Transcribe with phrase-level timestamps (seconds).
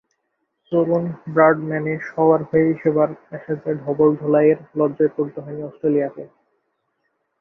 [0.71, 1.03] তরুণ
[1.33, 6.23] ব্র্যাডম্যানে সওয়ার হয়েই সেবার অ্যাশেজে ধবলধোলাইয়েল লজ্জায় পড়তে হয়নি অস্ট্রেলিয়াকে।